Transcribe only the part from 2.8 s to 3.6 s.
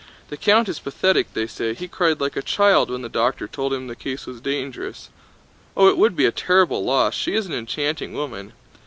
when the doctor